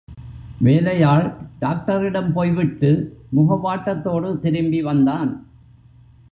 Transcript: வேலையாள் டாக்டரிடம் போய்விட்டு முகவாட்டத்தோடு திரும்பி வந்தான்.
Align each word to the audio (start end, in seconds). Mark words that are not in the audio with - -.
வேலையாள் 0.59 1.33
டாக்டரிடம் 1.59 2.33
போய்விட்டு 2.33 3.19
முகவாட்டத்தோடு 3.35 4.39
திரும்பி 4.39 4.81
வந்தான். 4.81 5.45